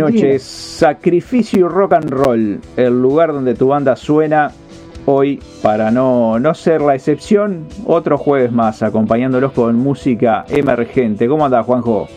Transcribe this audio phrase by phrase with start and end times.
[0.00, 4.52] Noches, Sacrificio y Rock and Roll, el lugar donde tu banda suena
[5.06, 11.28] hoy para no, no ser la excepción, otro jueves más acompañándolos con música emergente.
[11.28, 12.08] ¿Cómo andás, Juanjo?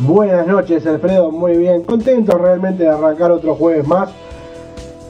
[0.00, 1.30] Buenas noches, Alfredo.
[1.30, 1.82] Muy bien.
[1.82, 4.10] Contento realmente de arrancar otro jueves más.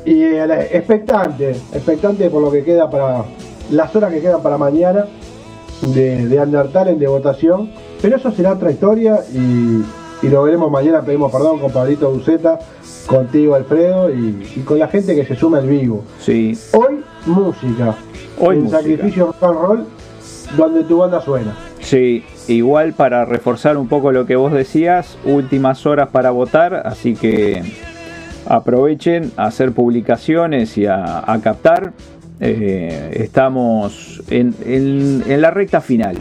[0.04, 3.24] Y eh, expectante, expectante por lo que queda para
[3.70, 5.06] las horas que quedan para mañana
[5.94, 7.70] de, de Undertale de votación.
[8.02, 9.82] Pero eso será otra historia y,
[10.22, 11.02] y lo veremos mañana.
[11.02, 12.58] Pedimos perdón con Pablito Buceta,
[13.06, 16.04] contigo, Alfredo, y, y con la gente que se suma al vivo.
[16.20, 17.94] Sí, Hoy, música.
[18.38, 18.78] Hoy en música.
[18.80, 19.84] Sacrificio Rock and Roll,
[20.56, 21.56] donde tu banda suena.
[21.80, 27.14] sí, igual para reforzar un poco lo que vos decías, últimas horas para votar, así
[27.14, 27.62] que
[28.46, 31.92] aprovechen a hacer publicaciones y a, a captar.
[32.44, 36.16] Eh, estamos en, en- en la recta final.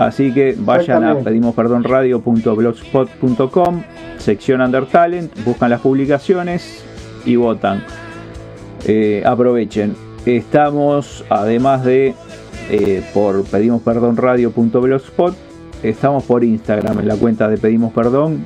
[0.00, 1.24] Así que vayan a Exactamente.
[1.24, 3.82] pedimos perdón radio.blogspot.com,
[4.16, 6.82] sección Under Talent, buscan las publicaciones
[7.26, 7.84] y votan.
[8.86, 9.94] Eh, aprovechen.
[10.24, 12.14] Estamos, además de
[12.70, 15.36] eh, por pedimos perdón radio.blogspot,
[15.82, 18.42] estamos por Instagram en la cuenta de pedimos perdón.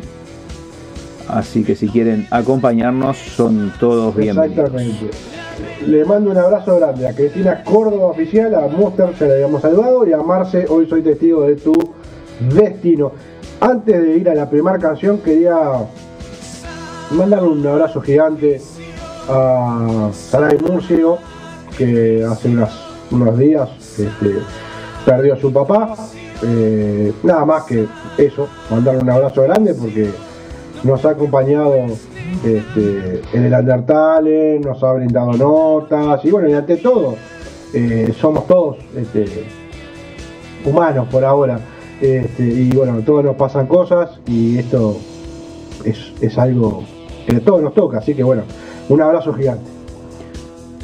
[1.29, 4.71] Así que si quieren acompañarnos, son todos bienvenidos.
[4.71, 5.44] Exactamente.
[5.87, 10.07] Le mando un abrazo grande a Cristina Córdoba Oficial, a Monster se le habíamos saludado
[10.07, 11.75] y a Marce, hoy soy testigo de tu
[12.41, 13.13] destino.
[13.61, 15.55] Antes de ir a la primera canción quería
[17.11, 18.63] mandarle un abrazo gigante
[19.29, 21.19] a Saray Murcio,
[21.77, 22.49] que hace
[23.11, 23.69] unos días
[23.99, 24.39] este,
[25.05, 25.95] perdió a su papá.
[26.43, 30.11] Eh, nada más que eso, mandarle un abrazo grande porque
[30.83, 31.75] nos ha acompañado
[32.43, 37.17] este, en el Undertale, nos ha brindado notas y bueno, y ante todo,
[37.73, 39.45] eh, somos todos este,
[40.65, 41.59] humanos por ahora.
[42.01, 44.97] Este, y bueno, todos nos pasan cosas y esto
[45.85, 46.83] es, es algo
[47.27, 48.43] que a todos nos toca, así que bueno,
[48.89, 49.65] un abrazo gigante.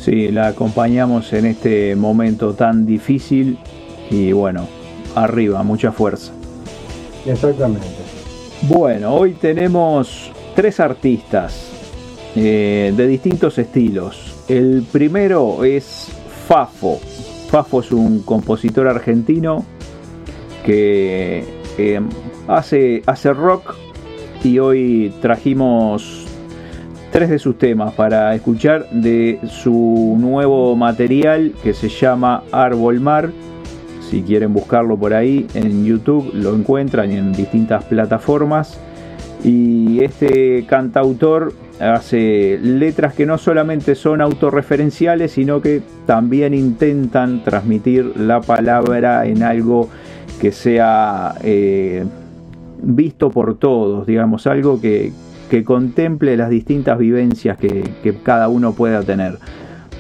[0.01, 3.59] Sí, la acompañamos en este momento tan difícil
[4.11, 4.67] y bueno,
[5.15, 6.33] arriba, mucha fuerza.
[7.27, 7.87] Exactamente.
[8.63, 11.71] Bueno, hoy tenemos tres artistas
[12.37, 14.45] eh, de distintos estilos.
[14.49, 16.09] El primero es
[16.47, 16.99] Fafo.
[17.49, 19.65] Fafo es un compositor argentino
[20.65, 21.45] que
[21.79, 22.01] eh,
[22.47, 23.75] hace, hace rock
[24.45, 26.27] y hoy trajimos
[27.11, 33.31] tres de sus temas para escuchar de su nuevo material que se llama Árbol Mar.
[34.09, 38.79] Si quieren buscarlo por ahí en YouTube lo encuentran en distintas plataformas.
[39.43, 48.13] Y este cantautor hace letras que no solamente son autorreferenciales, sino que también intentan transmitir
[48.17, 49.89] la palabra en algo
[50.41, 52.05] que sea eh,
[52.83, 55.13] visto por todos, digamos, algo que,
[55.51, 59.39] que contemple las distintas vivencias que, cada uno pueda tener.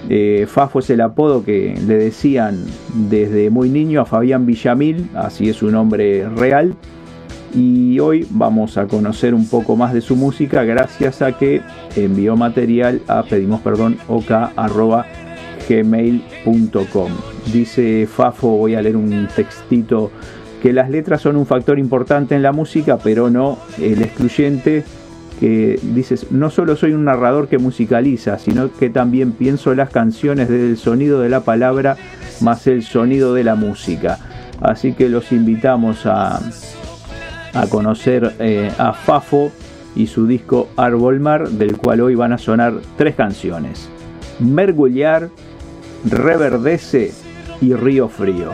[0.08, 2.64] Eh, Fafo es el apodo que le decían
[3.10, 6.74] desde muy niño a Fabián Villamil, así es su nombre real.
[7.54, 11.62] Y hoy vamos a conocer un poco más de su música gracias a que
[11.96, 13.98] envió material a pedimos perdón
[15.68, 17.12] gmail.com.
[17.52, 20.10] Dice Fafo, voy a leer un textito
[20.62, 24.84] que las letras son un factor importante en la música, pero no el excluyente
[25.40, 30.48] que dices, no solo soy un narrador que musicaliza, sino que también pienso las canciones
[30.50, 31.96] desde el sonido de la palabra
[32.42, 34.18] más el sonido de la música.
[34.60, 36.40] Así que los invitamos a,
[37.54, 39.52] a conocer eh, a Fafo
[39.94, 43.88] y su disco Árbol Mar, del cual hoy van a sonar tres canciones.
[44.38, 45.30] Mergullar,
[46.04, 47.12] Reverdece
[47.60, 48.52] y Río Frío.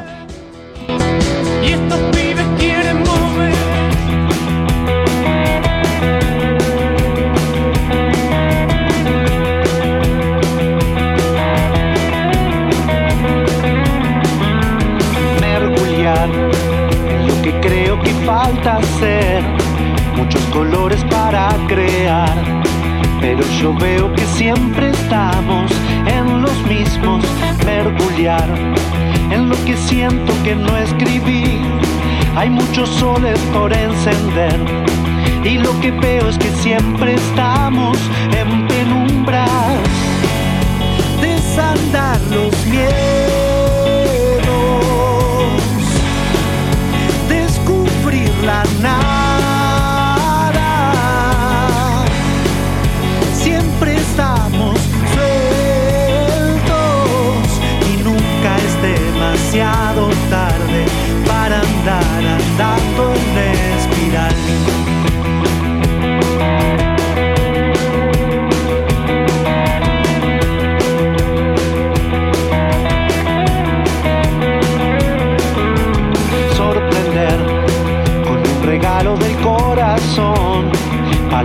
[18.67, 19.07] Falta.
[20.17, 22.35] Muchos colores para crear,
[23.21, 25.71] pero yo veo que siempre estamos
[26.07, 27.25] en los mismos.
[27.65, 28.49] Mergullar
[29.31, 31.61] en lo que siento que no escribí.
[32.35, 34.59] Hay muchos soles por encender.
[35.45, 37.97] Y lo que veo es que siempre estamos
[38.37, 39.79] en penumbras
[41.21, 43.26] desandar los miedos,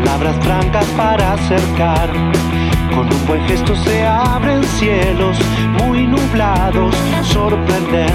[0.03, 2.09] palabras francas para acercar.
[2.95, 5.37] Con un buen gesto se abren cielos
[5.79, 8.11] muy nublados, sorprender.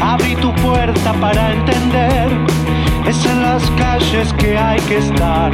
[0.00, 2.28] Abrí tu puerta para entender.
[3.06, 5.52] Es en las calles que hay que estar.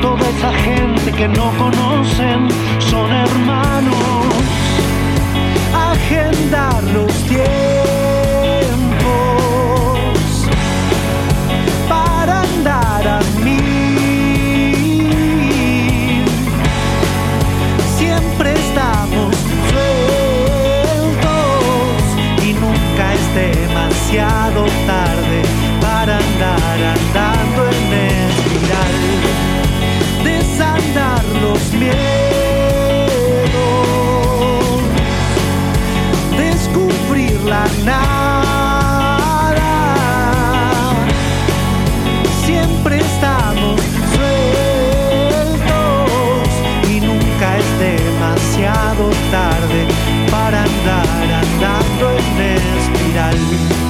[0.00, 2.48] Toda esa gente que no conocen
[2.78, 3.94] son hermanos
[5.74, 7.87] agendar los tiempos
[23.38, 25.42] demasiado tarde
[25.80, 27.92] para andar andando en
[28.26, 28.94] espiral,
[30.24, 32.18] desandar los miedos
[36.36, 39.70] descubrir la nada.
[42.44, 43.80] Siempre estamos
[44.14, 45.58] sueltos
[46.90, 49.80] y nunca es demasiado tarde
[50.30, 52.97] para andar andando en espiral.
[53.36, 53.87] mal.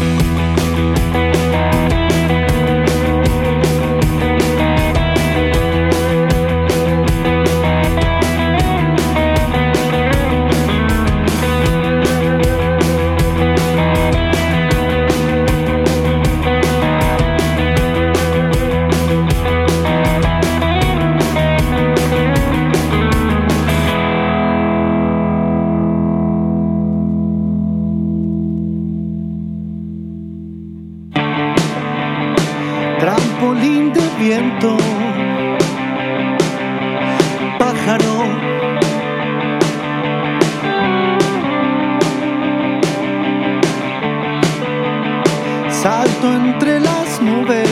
[46.35, 47.69] Entre las nubes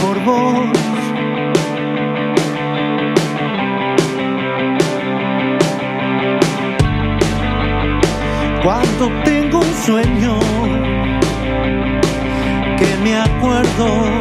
[0.00, 0.68] por vos.
[8.62, 10.38] Cuando tengo un sueño
[12.78, 14.15] que me acuerdo,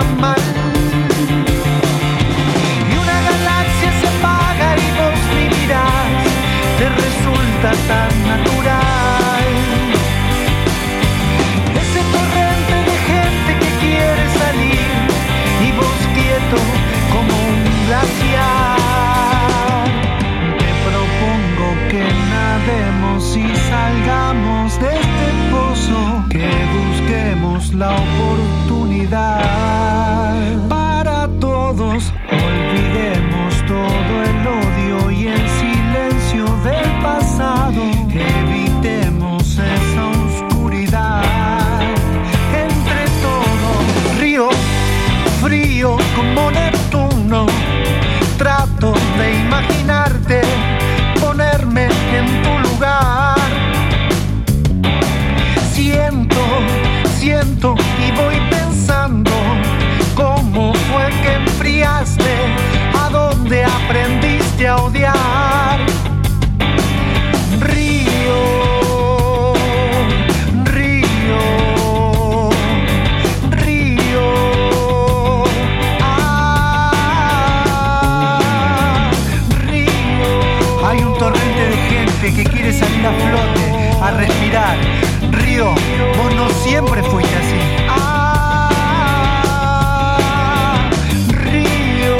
[0.00, 0.49] no está
[84.50, 85.66] Río,
[86.18, 87.54] vos no siempre fuiste así.
[87.88, 89.20] Ah,
[91.28, 92.16] río,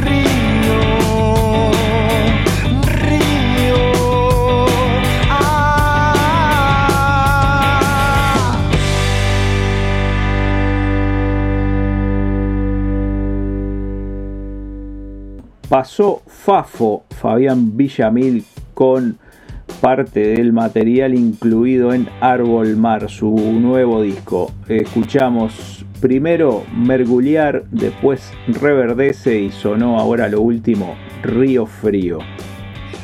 [0.00, 0.80] río,
[2.86, 3.68] río.
[5.28, 5.76] Ah.
[15.68, 19.18] Pasó Fafo, Fabián Villamil, con
[19.80, 24.50] parte del material incluido en Árbol Mar, su nuevo disco.
[24.68, 32.18] Escuchamos primero Mergullar, después Reverdece y sonó ahora lo último, Río Frío.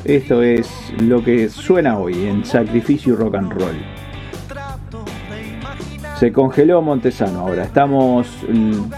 [0.05, 0.69] Esto es
[1.01, 3.77] lo que suena hoy en Sacrificio Rock and Roll.
[6.19, 7.65] Se congeló Montesano ahora.
[7.65, 8.93] Estamos mm,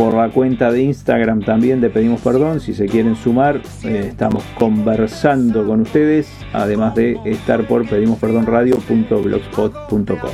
[0.00, 2.60] por la cuenta de Instagram también de Pedimos Perdón.
[2.60, 6.26] Si se quieren sumar, eh, estamos conversando con ustedes.
[6.54, 10.30] Además de estar por pedimosperdonradio.blogspot.com.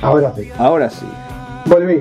[0.00, 0.48] Ahora sí.
[0.56, 1.04] Ahora sí.
[1.66, 2.00] Volví.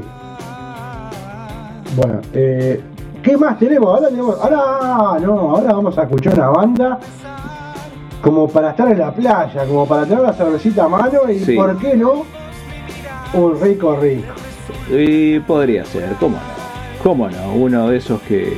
[1.97, 2.81] Bueno, eh,
[3.21, 3.89] ¿qué más tenemos?
[3.89, 4.39] Ahora tenemos.
[4.39, 6.97] Ahora no, ahora vamos a escuchar una banda
[8.21, 11.57] como para estar en la playa, como para tener la cervecita a mano y Sí.
[11.57, 12.41] ¿por qué no?
[13.33, 14.33] Un rico rico.
[14.91, 17.03] Y podría ser, ¿cómo no?
[17.03, 17.53] ¿Cómo no?
[17.55, 18.53] Uno de esos que,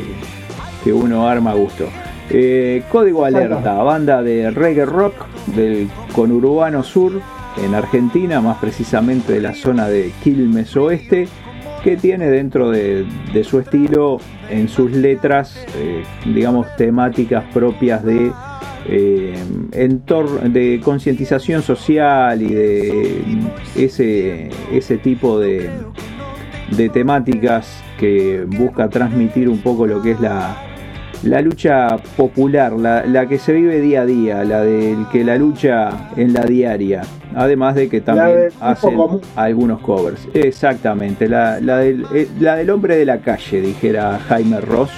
[0.84, 1.88] que uno arma a gusto.
[2.30, 5.14] Eh, Código Alerta, banda de reggae rock
[5.56, 7.22] del conurbano sur
[7.64, 11.28] en Argentina, más precisamente de la zona de Quilmes Oeste,
[11.84, 14.18] que tiene dentro de, de su estilo,
[14.50, 18.32] en sus letras, eh, digamos, temáticas propias de
[18.88, 19.34] eh,
[20.50, 23.22] de concientización social y de
[23.76, 25.70] ese, ese tipo de,
[26.76, 30.58] de temáticas que busca transmitir un poco lo que es la,
[31.24, 35.38] la lucha popular, la, la que se vive día a día, la del que la
[35.38, 37.02] lucha en la diaria,
[37.34, 39.22] además de que también hacen común.
[39.36, 40.28] algunos covers.
[40.34, 44.92] Exactamente, la, la del, eh, la del hombre de la calle, dijera Jaime Ross.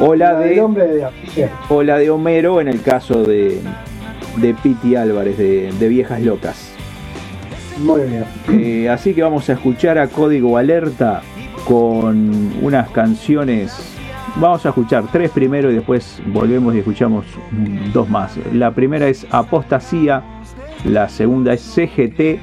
[0.00, 1.48] O la, de, hombre de a pie.
[1.68, 3.60] o la de Homero en el caso de,
[4.36, 6.72] de Piti Álvarez, de, de Viejas Locas.
[7.78, 8.24] Muy bien.
[8.50, 11.22] Eh, así que vamos a escuchar a Código Alerta
[11.66, 13.96] con unas canciones.
[14.36, 17.24] Vamos a escuchar tres primero y después volvemos y escuchamos
[17.92, 18.38] dos más.
[18.52, 20.22] La primera es Apostasía,
[20.84, 22.38] la segunda es CGT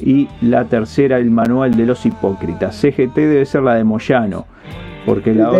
[0.00, 2.76] y la tercera el Manual de los Hipócritas.
[2.76, 4.46] CGT debe ser la de Moyano,
[5.06, 5.50] porque la,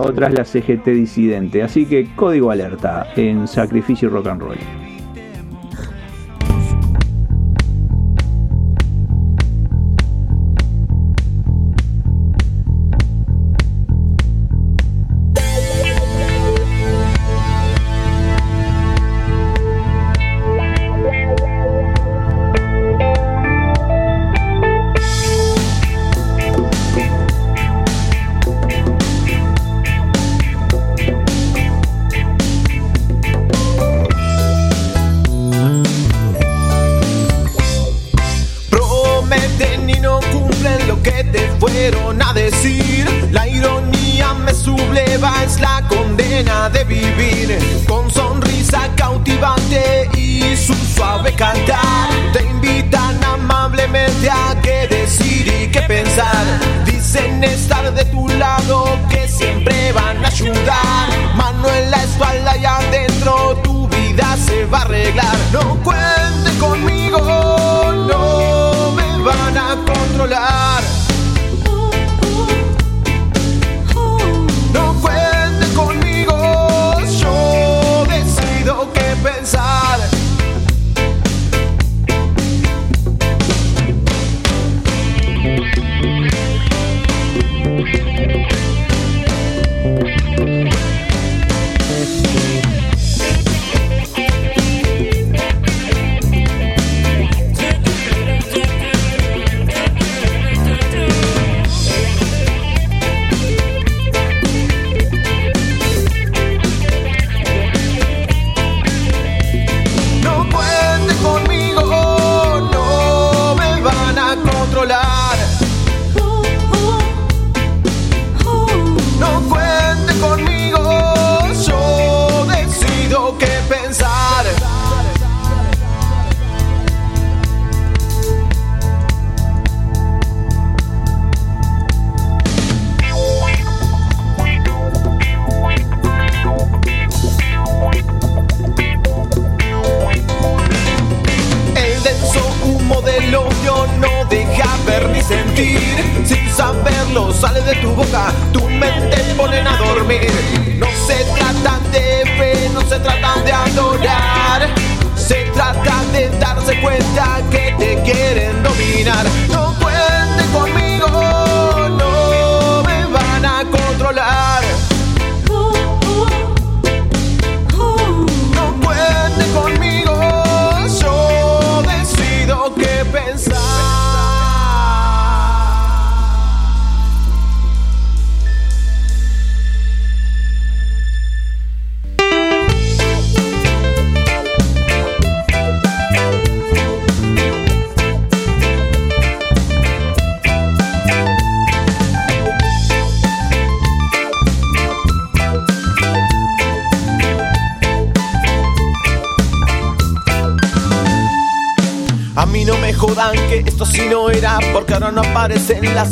[0.00, 1.62] otra es la CGT disidente.
[1.62, 4.95] Así que Código Alerta en Sacrificio Rock and Roll.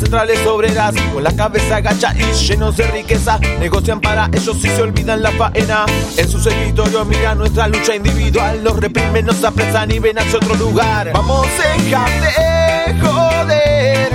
[0.04, 0.94] Centrales obreras.
[1.12, 5.30] Con la cabeza agacha y llenos de riqueza, negocian para ellos y se olvidan la
[5.32, 5.86] faena.
[6.16, 10.54] En su territorio mira nuestra lucha individual, nos reprimen, nos apresan y ven hacia otro
[10.56, 11.10] lugar.
[11.12, 14.10] Vamos dejar de joder.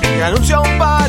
[0.00, 0.99] Que anuncia un paro,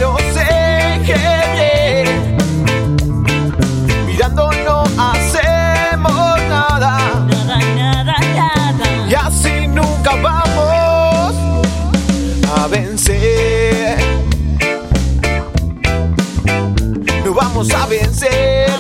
[17.61, 18.71] No vamos a vencer.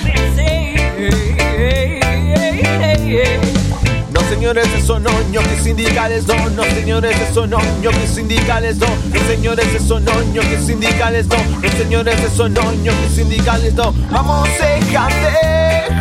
[4.11, 9.27] No señores, eso no, ñoquis sindicales no, no señores, eso no, ñoquis sindicales no, no
[9.27, 14.81] señores, eso no, ñoquis sindicales no, no señores, eso no, ñoquis sindicales no, vamos de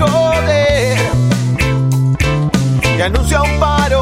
[0.01, 0.99] joder
[2.97, 4.00] y anuncia un paro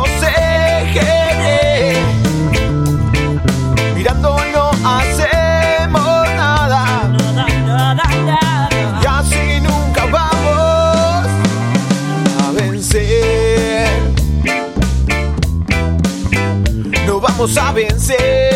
[17.38, 18.47] vamos a vencer.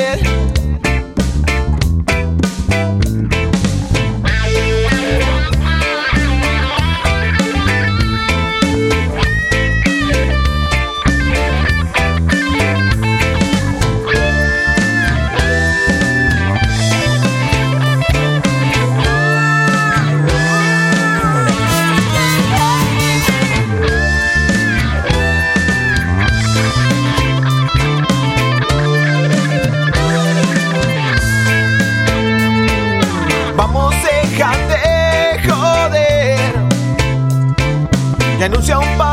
[38.42, 39.11] Y anuncia un paro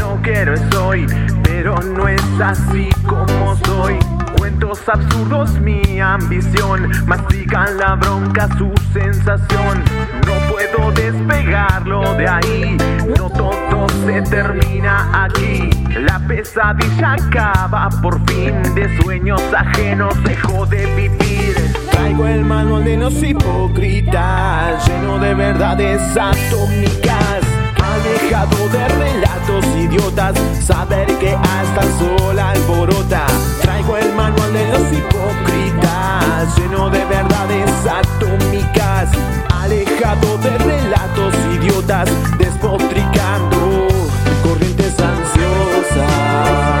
[0.00, 1.06] no quiero estoy,
[1.42, 3.98] pero no es así como soy.
[4.38, 9.84] Cuentos absurdos, mi ambición, mastican la bronca, su sensación.
[10.26, 12.76] No puedo despegarlo de ahí,
[13.18, 15.70] no todo se termina aquí.
[15.94, 21.54] La pesadilla acaba por fin, de sueños ajenos dejo de vivir.
[21.90, 27.19] Traigo el manual de los hipócritas, lleno de verdades atómicas.
[28.00, 30.34] Alejado de relatos idiotas,
[30.64, 33.26] saber que hasta el sol alborota.
[33.60, 39.10] Traigo el manual de los hipócritas, lleno de verdades atómicas.
[39.52, 42.08] Alejado de relatos idiotas,
[42.38, 43.86] despotricando
[44.42, 46.79] corrientes ansiosas.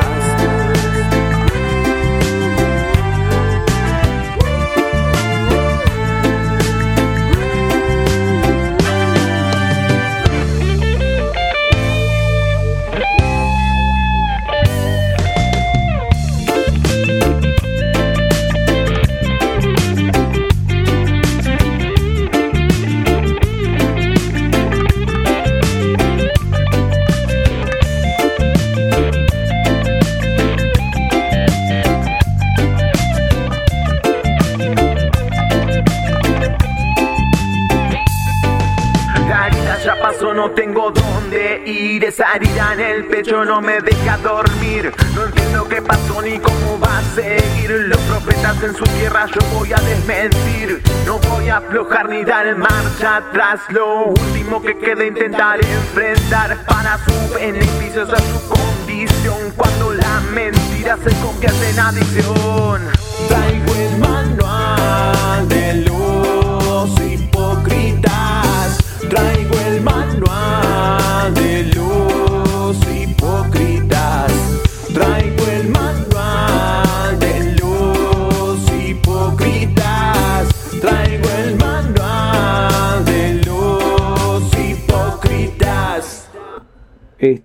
[41.90, 44.92] Esa herida en el pecho no me deja dormir.
[45.12, 47.68] No entiendo qué pasó ni cómo va a seguir.
[47.88, 50.80] Los profetas en su tierra yo voy a desmentir.
[51.04, 53.60] No voy a aflojar ni dar marcha atrás.
[53.70, 59.50] Lo último que queda intentar enfrentar para su beneficio, es su condición.
[59.56, 62.82] Cuando la mentira se convierte en adicción.
[63.28, 65.99] Traigo el manual de los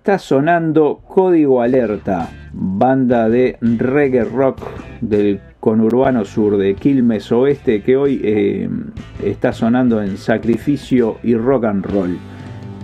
[0.06, 4.60] Está sonando Código Alerta, banda de reggae rock
[5.00, 8.70] del conurbano sur de Quilmes Oeste que hoy eh,
[9.24, 12.18] está sonando en Sacrificio y Rock and Roll.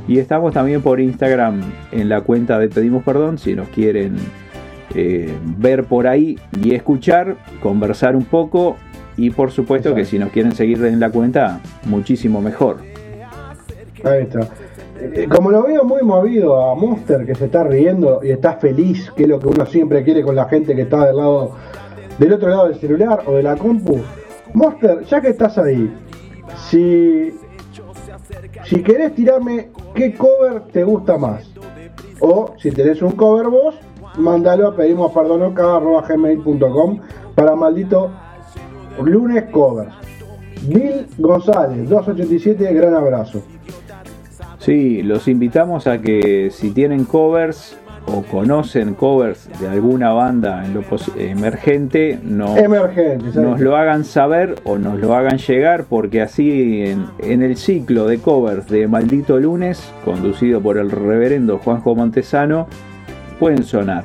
[0.09, 1.61] Y estamos también por Instagram
[1.93, 4.17] en la cuenta de Pedimos Perdón si nos quieren
[4.97, 8.79] eh, ver por ahí y escuchar, conversar un poco
[9.17, 12.79] y por supuesto que si nos quieren seguir en la cuenta, muchísimo mejor.
[14.03, 14.41] Ahí está.
[15.03, 19.11] Eh, Como lo veo muy movido a Monster que se está riendo y está feliz,
[19.17, 21.57] que es lo que uno siempre quiere con la gente que está del lado
[22.19, 23.99] del otro lado del celular o de la compu.
[24.55, 25.93] Monster, ya que estás ahí,
[26.69, 27.35] si
[28.65, 31.51] si querés tirarme qué cover te gusta más
[32.21, 33.75] o si tenés un cover vos,
[34.19, 37.01] mándalo a pedimos gmail.com
[37.35, 38.11] para maldito
[39.03, 39.95] lunes covers.
[40.69, 43.43] Bill González, 287, gran abrazo.
[44.63, 50.75] Sí, los invitamos a que si tienen covers o conocen covers de alguna banda en
[50.75, 50.85] lo
[51.19, 57.07] emergente, no, Emergente, nos lo hagan saber o nos lo hagan llegar, porque así en,
[57.19, 62.69] en el ciclo de covers de Maldito Lunes, conducido por el reverendo Juanjo Montesano,
[63.41, 64.05] pueden sonar.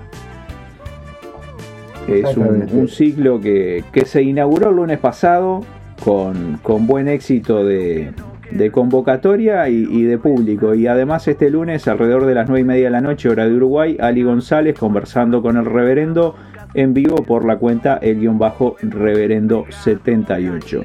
[2.07, 5.61] Es un ciclo que, que se inauguró el lunes pasado
[6.03, 8.11] con, con buen éxito de,
[8.57, 10.73] de convocatoria y, y de público.
[10.73, 13.55] Y además este lunes, alrededor de las 9 y media de la noche, hora de
[13.55, 16.35] Uruguay, Ali González conversando con el reverendo
[16.73, 20.81] en vivo por la cuenta el guion bajo reverendo 78.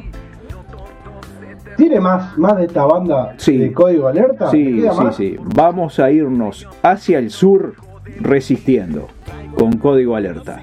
[1.77, 3.57] ¿Tiene más, más de esta banda Sí.
[3.57, 4.51] de código alerta?
[4.51, 5.17] ¿Te Sí, sí, más?
[5.17, 5.37] sí.
[5.55, 7.75] Vamos a irnos hacia el sur
[8.21, 9.09] resistiendo
[9.55, 10.61] con código alerta.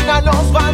[0.00, 0.69] Responden a los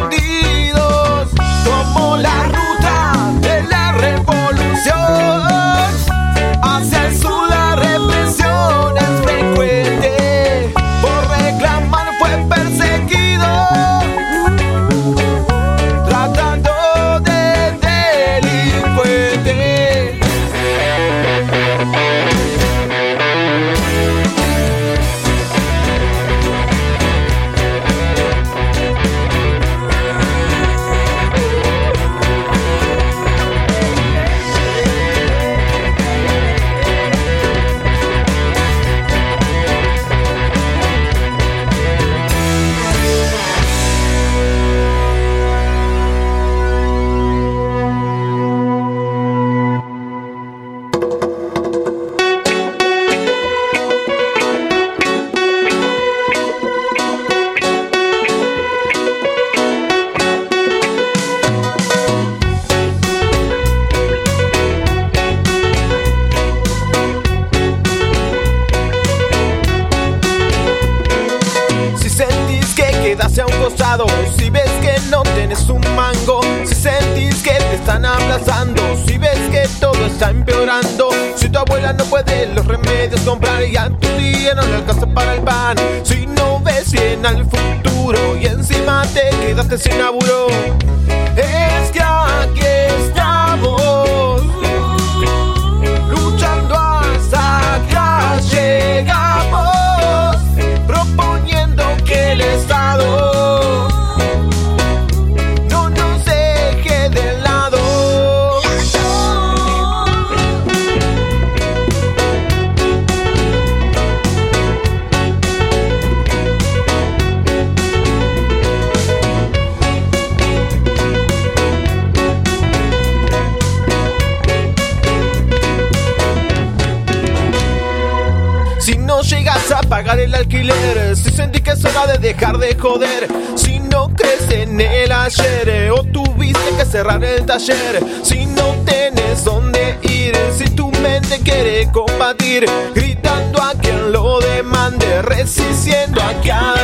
[131.15, 135.89] si sentís que es hora de dejar de joder, si no crees en el ayer
[135.91, 141.91] o tuviste que cerrar el taller, si no tenés dónde ir, si tu mente quiere
[141.91, 146.76] combatir, gritando a quien lo demande, resistiendo a cada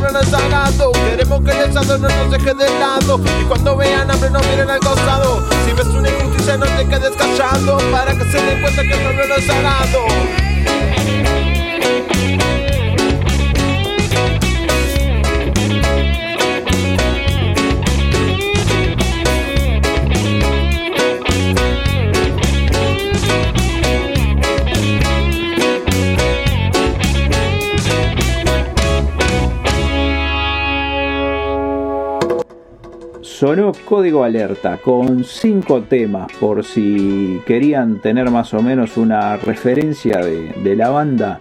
[0.00, 3.20] no es sagrado Queremos que el Estado no nos deje de lado.
[3.40, 5.44] Y cuando vean hambre no miren al costado.
[5.64, 7.78] Si ves una injusticia no te quedes callado.
[7.90, 11.57] Para que se den cuenta que el pueblo no es sagrado
[33.48, 40.18] Sonó Código Alerta con cinco temas por si querían tener más o menos una referencia
[40.18, 41.40] de, de la banda.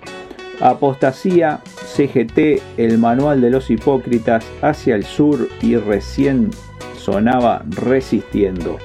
[0.61, 6.51] Apostasía, CGT, el manual de los hipócritas, hacia el sur y recién
[6.95, 8.77] sonaba Resistiendo.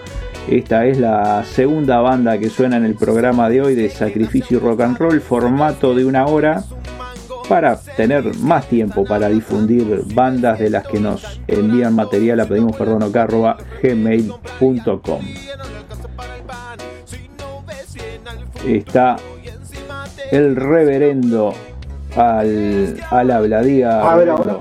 [0.48, 4.60] Esta es la segunda banda que suena en el programa de hoy de Sacrificio y
[4.60, 6.64] Rock and Roll, formato de una hora
[7.52, 12.74] para tener más tiempo para difundir bandas de las que nos envían material a pedimos
[12.76, 13.12] perdón
[13.82, 15.20] gmail.com
[18.66, 19.16] está
[20.30, 21.52] el reverendo
[22.16, 23.60] al, al habla.
[23.60, 24.56] Diga A ver, ahora.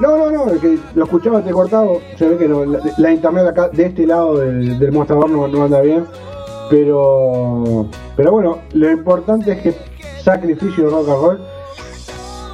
[0.00, 3.46] No, no, no, que lo escuchaba te cortado, se ve que no, la, la internet
[3.46, 6.04] acá de este lado del, del mostrador no, no anda bien,
[6.70, 9.74] pero pero bueno, lo importante es que
[10.22, 11.38] Sacrificio Rock and Roll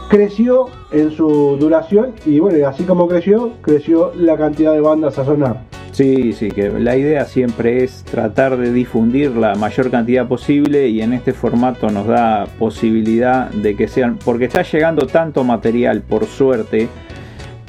[0.09, 5.25] creció en su duración y bueno, así como creció, creció la cantidad de bandas a
[5.25, 5.63] sonar.
[5.93, 11.03] Sí, sí, que la idea siempre es tratar de difundir la mayor cantidad posible y
[11.03, 16.27] en este formato nos da posibilidad de que sean, porque está llegando tanto material por
[16.27, 16.89] suerte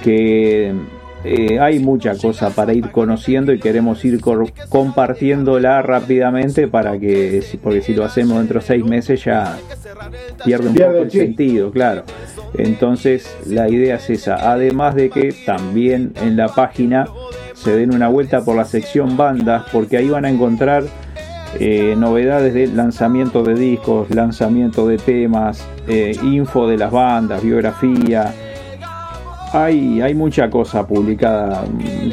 [0.03, 0.73] que
[1.23, 4.19] eh, hay mucha cosa para ir conociendo y queremos ir
[4.69, 9.57] compartiéndola rápidamente para que, porque si lo hacemos dentro de seis meses ya
[10.43, 12.03] pierde un Pierde poco el sentido, claro.
[12.57, 17.07] Entonces la idea es esa, además de que también en la página
[17.53, 20.83] se den una vuelta por la sección bandas, porque ahí van a encontrar
[21.59, 28.33] eh, novedades de lanzamiento de discos, lanzamiento de temas, eh, info de las bandas, biografía.
[29.53, 31.65] Hay, hay mucha cosa publicada.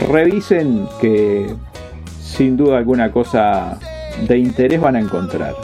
[0.08, 1.46] Revisen que
[2.20, 3.78] sin duda alguna cosa
[4.26, 5.54] de interés van a encontrar.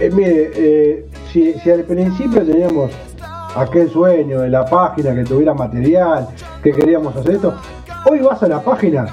[0.00, 2.90] Eh, mire, eh, si, al principio teníamos
[3.56, 6.28] aquel sueño de la página, que tuviera material,
[6.62, 7.54] que queríamos hacer esto,
[8.10, 9.06] hoy vas a la página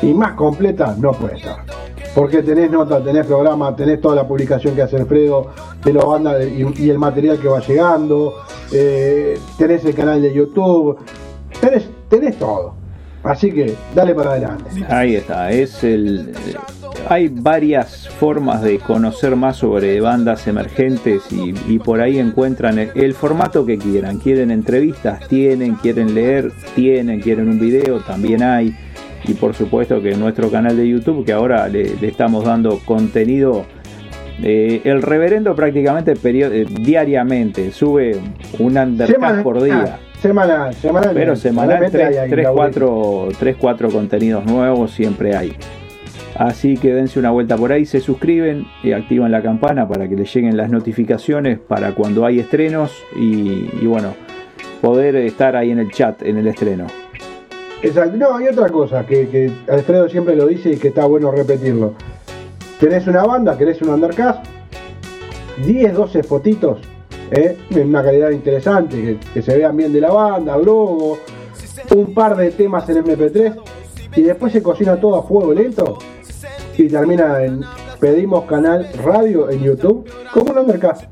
[0.00, 1.56] y más completa no puede estar.
[2.14, 5.50] Porque tenés nota, tenés programa, tenés toda la publicación que hace Alfredo
[5.84, 8.34] de la banda de- y, y el material que va llegando,
[8.72, 10.98] eh, tenés el canal de YouTube,
[11.60, 12.80] tenés, tenés todo.
[13.22, 14.64] Así que dale para adelante.
[14.88, 16.32] Ahí está, es el.
[17.06, 23.66] hay varias formas de conocer más sobre bandas emergentes y, por ahí encuentran el, formato
[23.66, 24.18] que quieran.
[24.18, 28.74] Quieren entrevistas, tienen, quieren leer, tienen, quieren un video, también hay.
[29.24, 33.66] Y por supuesto que en nuestro canal de YouTube, que ahora le estamos dando contenido,
[34.42, 38.16] eh, el reverendo prácticamente eh, diariamente sube
[38.58, 39.98] un undercast por día.
[40.20, 41.12] Semanal, semanal.
[41.14, 45.52] Pero semanal 3, 4, 3, 4 contenidos nuevos siempre hay.
[46.36, 50.16] Así que dense una vuelta por ahí, se suscriben y activan la campana para que
[50.16, 54.14] les lleguen las notificaciones para cuando hay estrenos y, y bueno,
[54.80, 56.86] poder estar ahí en el chat en el estreno.
[57.82, 61.30] Exacto, no, hay otra cosa que, que Alfredo siempre lo dice y que está bueno
[61.30, 61.94] repetirlo.
[62.80, 64.42] Tenés una banda, querés un undercast,
[65.66, 66.78] 10, 12 fotitos,
[67.30, 67.58] ¿eh?
[67.68, 71.18] en una calidad interesante, que, se vean bien de la banda, logo,
[71.94, 73.54] un par de temas en MP3
[74.16, 75.98] y después se cocina todo a fuego lento
[76.78, 77.60] y termina en
[78.00, 81.04] pedimos canal radio en YouTube como un undercast.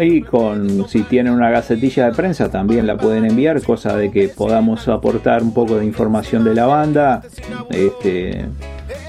[0.00, 4.26] Y con si tienen una gacetilla de prensa también la pueden enviar, cosa de que
[4.28, 7.22] podamos aportar un poco de información de la banda.
[7.70, 8.46] Este,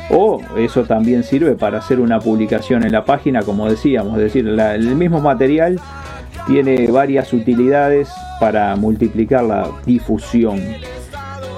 [0.09, 4.45] o eso también sirve para hacer una publicación en la página, como decíamos, es decir,
[4.45, 5.79] la, el mismo material
[6.47, 10.61] tiene varias utilidades para multiplicar la difusión.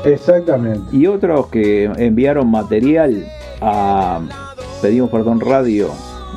[0.05, 0.95] Exactamente.
[0.95, 3.25] Y otros que enviaron material
[3.61, 4.21] a
[4.81, 5.89] pedimos perdón radio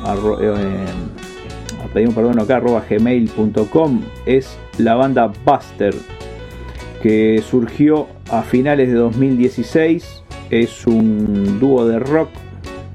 [0.03, 0.85] a, eh,
[1.83, 5.93] a pedimos perdón acá arroba gmail.com es la banda Buster
[7.03, 10.20] que surgió a finales de 2016
[10.51, 12.29] es un dúo de rock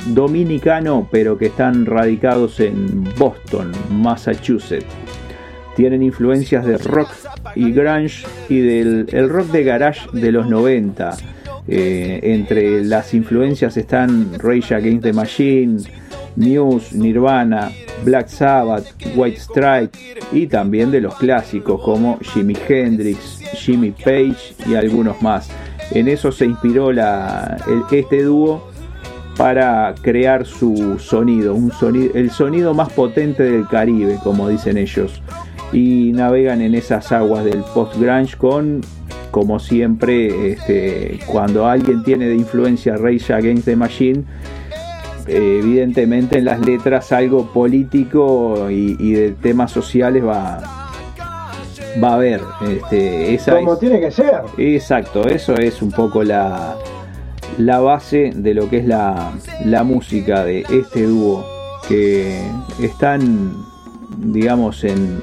[0.08, 4.86] dominicano pero que están radicados en Boston, Massachusetts
[5.76, 7.10] tienen influencias de rock
[7.54, 11.16] y grunge y del el rock de garage de los 90
[11.68, 15.78] eh, entre las influencias están Rage Against the Machine,
[16.36, 17.72] Muse, Nirvana,
[18.04, 18.86] Black Sabbath,
[19.16, 19.98] White Strike
[20.32, 25.50] y también de los clásicos como Jimi Hendrix, Jimmy Page y algunos más.
[25.90, 26.90] En eso se inspiró
[27.90, 28.68] este dúo
[29.36, 35.22] para crear su sonido, un sonido, el sonido más potente del Caribe, como dicen ellos.
[35.72, 38.80] Y navegan en esas aguas del post-grunge con
[39.30, 44.24] como siempre, este, cuando alguien tiene de influencia Rage Against the Machine,
[45.26, 50.85] evidentemente en las letras algo político y, y, de temas sociales va,
[52.02, 52.40] va a haber.
[52.68, 54.42] Este, esa como es, tiene que ser.
[54.58, 56.76] Exacto, eso es un poco la,
[57.58, 59.32] la base de lo que es la,
[59.64, 61.44] la música de este dúo
[61.88, 62.40] que
[62.80, 63.54] están,
[64.18, 65.20] digamos, en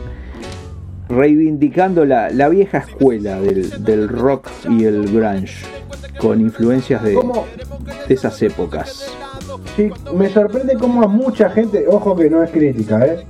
[1.09, 5.65] reivindicando la, la vieja escuela del, del, rock y el grunge,
[6.19, 7.13] con influencias de,
[8.07, 9.11] de esas épocas.
[9.75, 13.25] Sí, me sorprende cómo a mucha gente, ojo que no es crítica, ¿eh?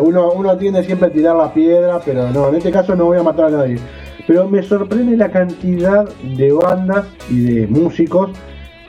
[0.00, 3.18] uno, uno tiende siempre a tirar la piedra, pero no, en este caso no voy
[3.18, 3.78] a matar a nadie.
[4.26, 8.30] Pero me sorprende la cantidad de bandas y de músicos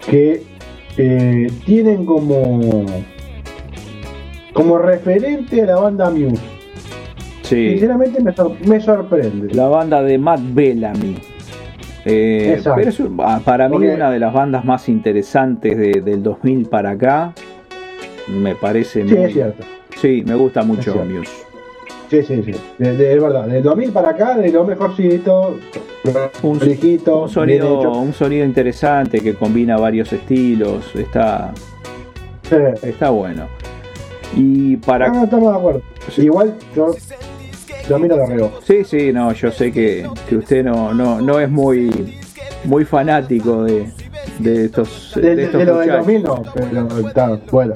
[0.09, 0.43] que
[0.97, 2.85] eh, tienen como,
[4.53, 6.54] como referente a la banda Muse
[7.45, 7.71] Sí.
[7.71, 9.53] Sinceramente me, sor me, sorprende.
[9.53, 11.15] La banda de Matt Bellamy.
[12.05, 12.99] Eh, pero es
[13.43, 13.93] para mí Porque...
[13.95, 17.33] una de las bandas más interesantes de, del 2000 para acá.
[18.27, 19.25] Me parece sí, muy...
[19.25, 19.63] es cierto.
[19.97, 21.31] Sí, me gusta mucho Muse.
[22.09, 22.51] Sí, sí, sí.
[22.77, 23.47] De, de, es verdad.
[23.47, 25.57] Del 2000 para acá, de lo mejorcito.
[26.43, 30.95] Un, frijito, un, sonido, un sonido interesante que combina varios estilos.
[30.95, 31.51] Está,
[32.43, 32.55] sí.
[32.83, 33.47] está bueno.
[34.35, 35.07] Y para.
[35.07, 35.81] No, no, estamos de acuerdo.
[36.11, 36.23] Sí.
[36.23, 36.93] Igual yo
[37.87, 38.59] de reojo.
[38.63, 42.19] Sí, sí, no, yo sé que, que usted no, no, no es muy,
[42.63, 43.89] muy fanático de,
[44.39, 45.13] de estos.
[45.15, 47.73] De, de estos de lo del 2000 no, pero está, bueno.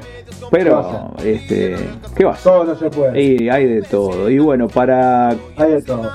[0.51, 1.76] Pero, este,
[2.16, 3.22] ¿qué va Todo no se puede.
[3.22, 4.30] Y hay de todo.
[4.32, 5.36] Y bueno, para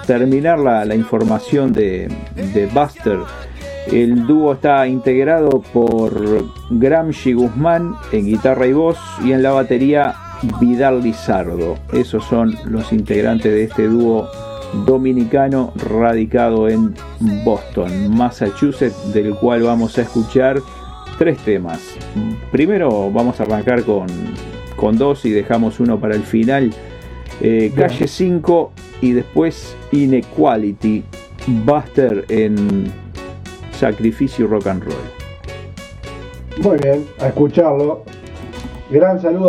[0.07, 3.21] terminar la, la información de, de Buster,
[3.93, 6.13] el dúo está integrado por
[6.71, 10.17] Gramsci Guzmán en guitarra y voz y en la batería
[10.61, 11.77] Vidal Lizardo.
[11.93, 14.29] Esos son los integrantes de este dúo
[14.87, 16.95] dominicano radicado en
[17.45, 20.61] Boston, Massachusetts, del cual vamos a escuchar
[21.19, 21.81] tres temas.
[22.51, 24.07] Primero vamos a arrancar con,
[24.77, 26.73] con dos y dejamos uno para el final.
[27.41, 31.03] Eh, calle 5 y después Inequality,
[31.65, 32.93] Buster en
[33.73, 34.95] Sacrificio Rock and Roll.
[36.63, 38.05] Muy bien, a escucharlo.
[38.91, 39.49] Gran saludo.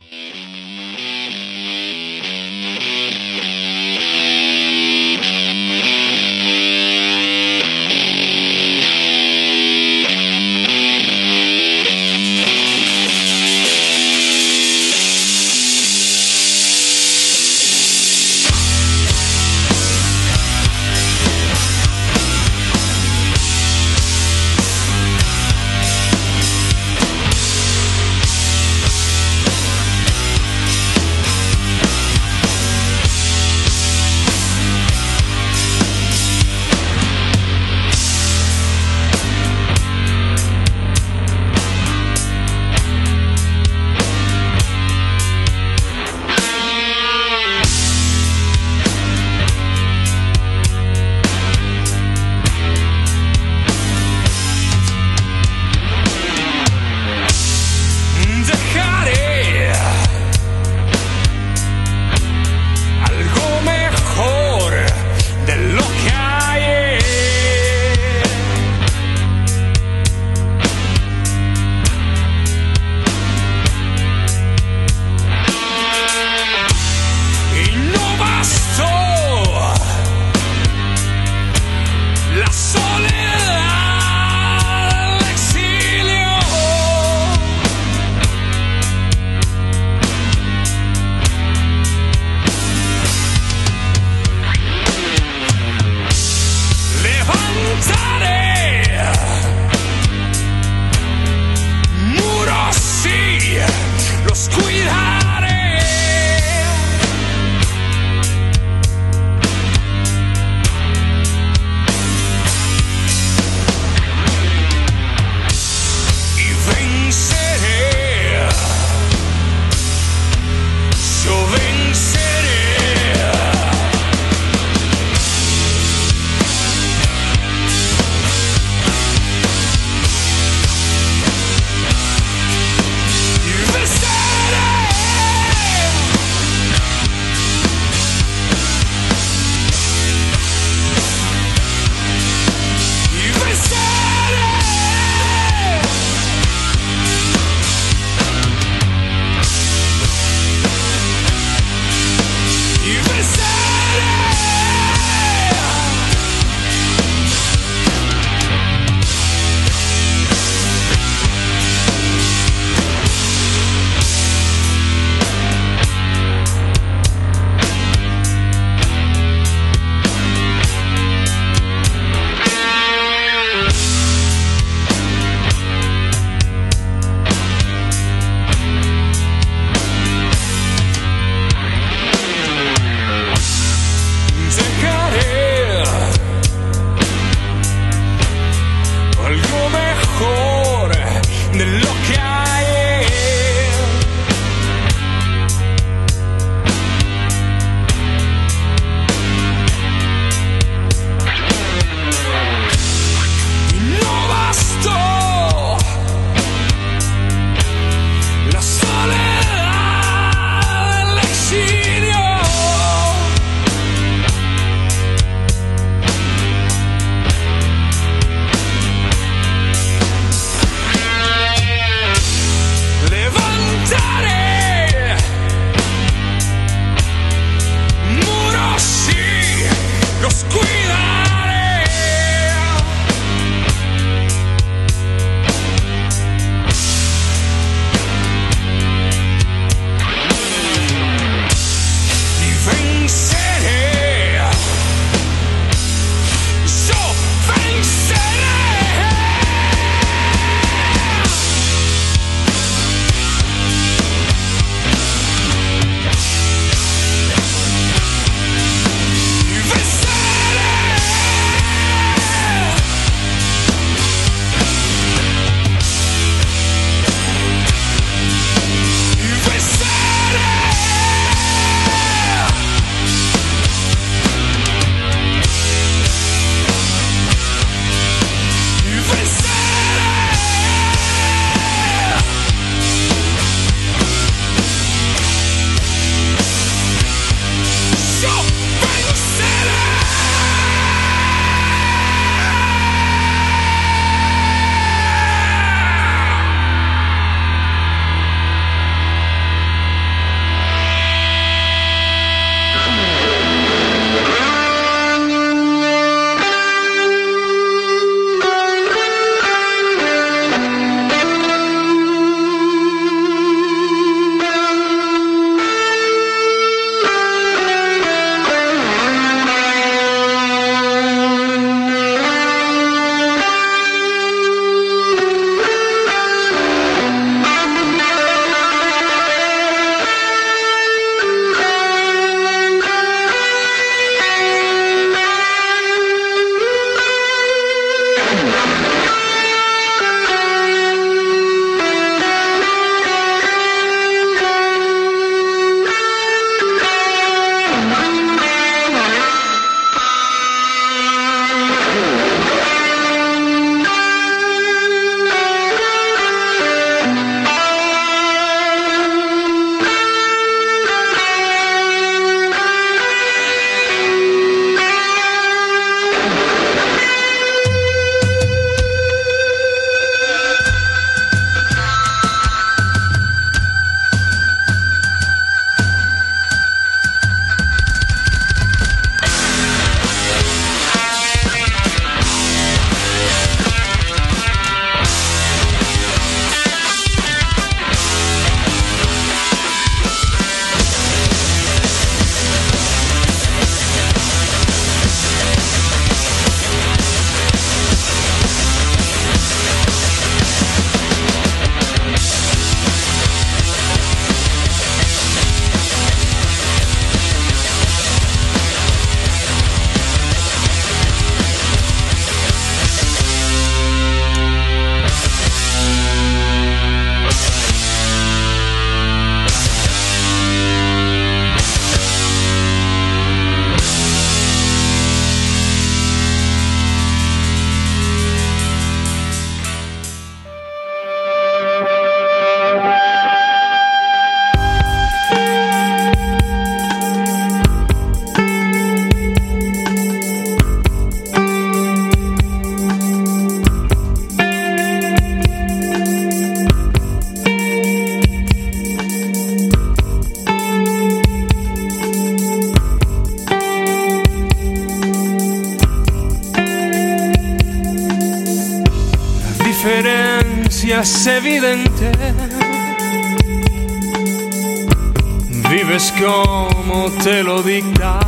[467.26, 468.20] Te lo dictan.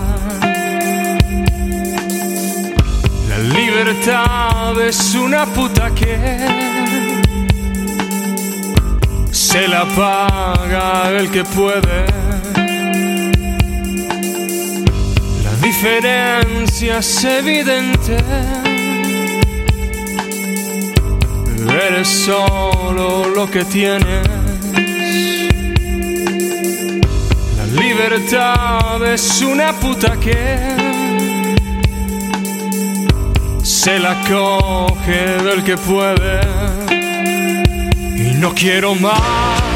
[3.29, 6.17] La libertad es una puta que
[9.29, 12.07] se la paga el que puede.
[15.43, 18.17] La diferencia es evidente.
[21.85, 24.36] Eres solo lo que tienes.
[28.09, 30.57] Libertad es una puta que
[33.63, 36.39] se la coge del que puede.
[38.15, 39.66] Y no quiero más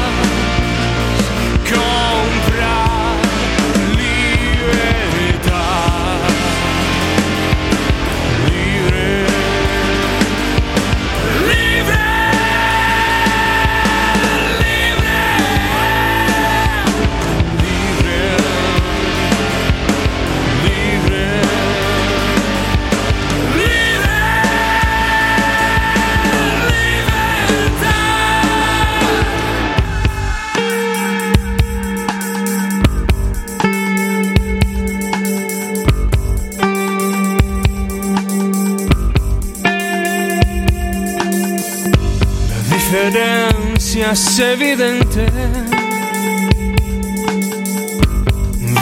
[43.10, 45.26] diferencia es evidente.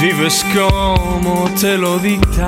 [0.01, 2.47] Vives como te lo dicta.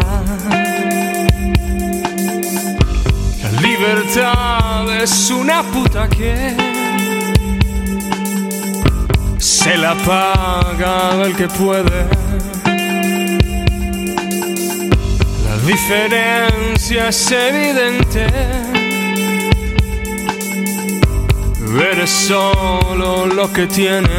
[3.43, 6.55] La libertad es una puta que
[9.39, 12.07] se la paga el que puede.
[15.49, 18.72] La diferencia es evidente.
[21.81, 24.11] Eres solo lo que tienes.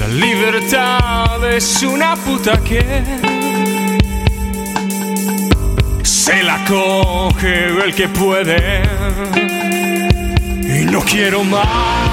[0.00, 2.84] La libertad es una puta que
[6.02, 8.82] se la coge el que puede.
[10.62, 12.07] Y no quiero más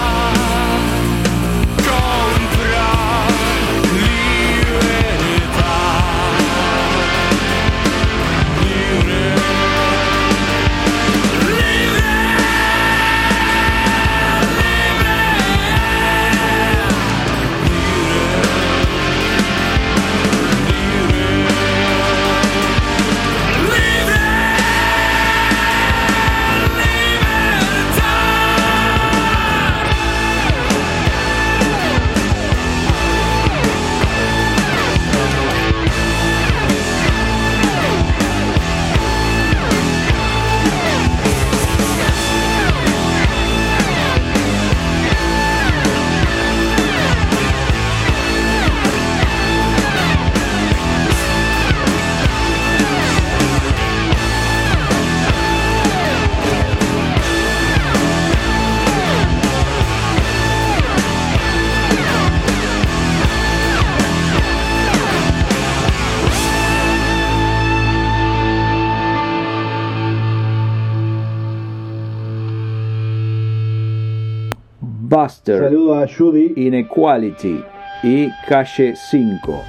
[75.45, 76.53] Saludo a Judy.
[76.55, 77.63] Inequality
[78.03, 79.63] y Calle 5.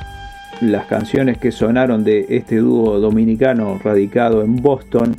[0.63, 5.15] Las canciones que sonaron de este dúo dominicano radicado en Boston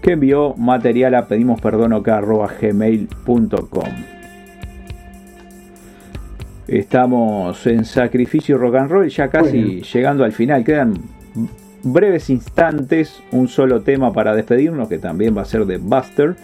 [0.00, 3.84] que envió material a pedimosperdonok.gmail.com
[6.66, 9.82] Estamos en Sacrificio Rock and Roll, ya casi Bueno.
[9.92, 10.64] llegando al final.
[10.64, 10.94] Quedan
[11.82, 16.36] breves instantes, un solo tema para despedirnos, que también va a ser de Buster.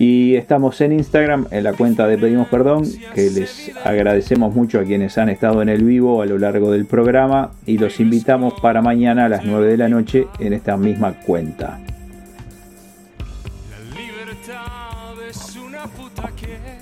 [0.00, 2.84] Y estamos en Instagram, en la cuenta de Pedimos Perdón,
[3.16, 6.86] que les agradecemos mucho a quienes han estado en el vivo a lo largo del
[6.86, 11.14] programa y los invitamos para mañana a las 9 de la noche en esta misma
[11.14, 11.80] cuenta.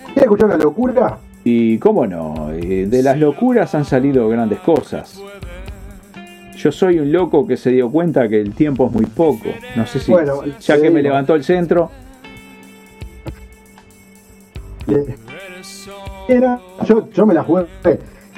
[0.04, 1.18] ¿Quieres escuchar la locura?
[1.42, 5.18] Y cómo no, eh, de las locuras han salido grandes cosas.
[6.54, 9.48] Yo soy un loco que se dio cuenta que el tiempo es muy poco.
[9.74, 11.90] No sé si, Bueno, ya que me levantó el centro,
[16.28, 17.66] Era, yo, yo me la jugué.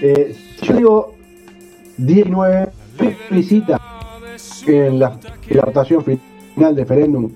[0.01, 1.15] Eh, yo digo
[1.97, 2.69] 19
[3.31, 3.81] visitas
[4.67, 5.19] en la,
[5.49, 7.31] en la votación final de referéndum.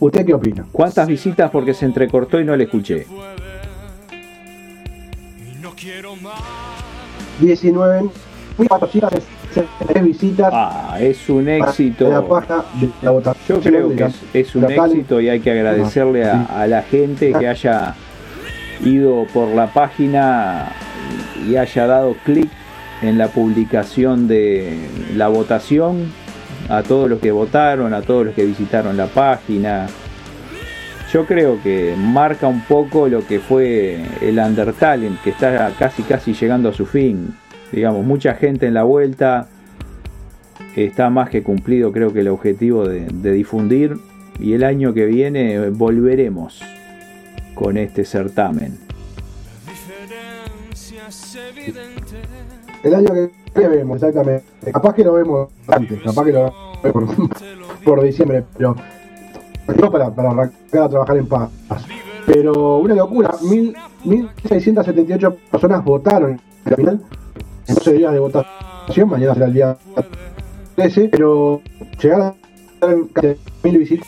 [0.00, 0.64] ¿Usted qué opina?
[0.70, 1.50] ¿cuántas visitas?
[1.50, 3.04] Porque se entrecortó y no le escuché.
[5.40, 6.34] y no quiero más.
[7.40, 12.04] 19.463 visitas Ah, es un la éxito.
[12.04, 12.10] de
[13.02, 13.60] la votación.
[13.60, 16.82] Yo creo de que es, es un éxito y hay que agradecerle a, a la
[16.82, 17.94] gente que haya
[18.84, 20.72] ido por la página
[21.46, 22.48] y haya dado clic
[23.02, 24.76] en la publicación de
[25.16, 26.10] la votación,
[26.68, 29.86] a todos los que votaron, a todos los que visitaron la página.
[31.12, 36.34] Yo creo que marca un poco lo que fue el Undertalent, que está casi casi
[36.34, 37.34] llegando a su fin.
[37.72, 39.48] Digamos, mucha gente en la vuelta,
[40.76, 43.96] está más que cumplido creo que el objetivo de, de difundir
[44.38, 46.62] y el año que viene volveremos
[47.58, 48.78] con este certamen.
[52.84, 53.08] El año
[53.54, 54.44] que vemos, exactamente.
[54.72, 56.52] Capaz que lo vemos antes, capaz que lo
[56.82, 57.16] vemos
[57.84, 58.76] por diciembre, pero
[59.80, 61.50] no para, para arrancar a trabajar en paz.
[62.26, 67.00] Pero una locura, mil- 1.678 personas votaron en la final,
[67.66, 69.76] en 12 días de votación, mañana será el día
[70.76, 71.60] 13, pero
[72.00, 72.34] llegar a
[73.12, 74.06] casi mil visitas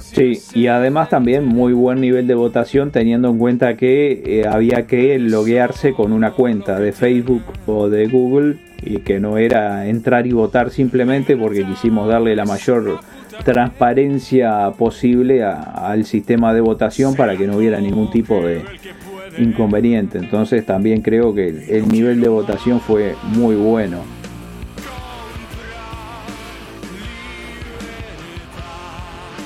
[0.00, 4.86] Sí, y además también muy buen nivel de votación teniendo en cuenta que eh, había
[4.86, 10.26] que loguearse con una cuenta de Facebook o de Google y que no era entrar
[10.26, 13.00] y votar simplemente porque quisimos darle la mayor
[13.44, 18.62] transparencia posible al sistema de votación para que no hubiera ningún tipo de
[19.38, 20.18] inconveniente.
[20.18, 23.98] Entonces también creo que el nivel de votación fue muy bueno.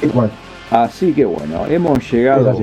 [0.02, 0.30] Igual.
[0.70, 2.54] Así que bueno, hemos llegado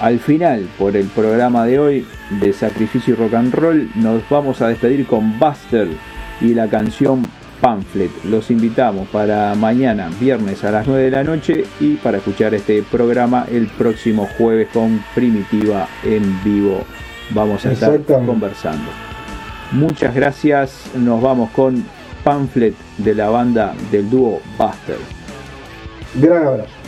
[0.00, 2.06] al final por el programa de hoy
[2.40, 3.90] de Sacrificio y Rock and Roll.
[3.94, 5.88] Nos vamos a despedir con Buster
[6.40, 7.22] y la canción
[7.60, 8.10] Pamphlet.
[8.24, 12.82] Los invitamos para mañana, viernes a las 9 de la noche y para escuchar este
[12.82, 16.84] programa el próximo jueves con Primitiva en vivo.
[17.30, 18.90] Vamos a estar conversando.
[19.72, 20.90] Muchas gracias.
[20.96, 21.84] Nos vamos con
[22.24, 25.19] Pamphlet de la banda del dúo Buster.
[26.14, 26.79] Gran abrazo.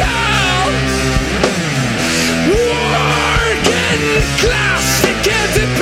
[0.00, 0.72] Down.
[2.48, 4.02] Working
[4.42, 4.86] class,
[5.26, 5.79] can't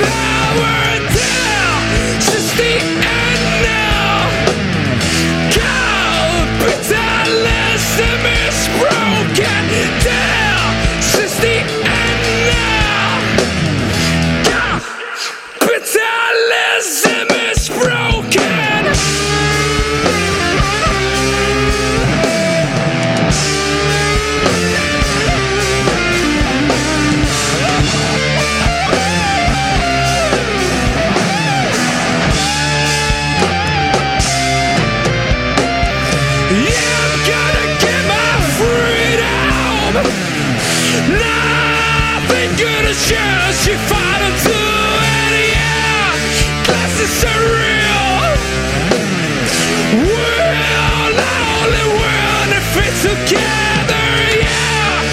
[53.01, 54.11] together.
[54.43, 55.03] Yeah,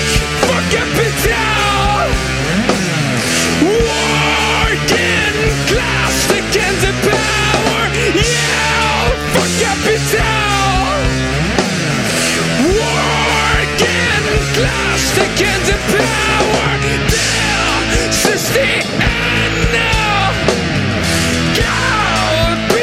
[0.43, 0.73] fuck.
[3.63, 5.39] Working
[5.71, 7.83] class against the power.
[8.15, 9.63] Yeah, fuck.
[12.77, 14.27] Working
[14.57, 16.71] class against the power.
[18.55, 18.71] The
[19.01, 20.35] end now.
[21.55, 22.75] Capitalism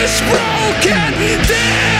[0.00, 1.12] is broken
[1.46, 1.97] down.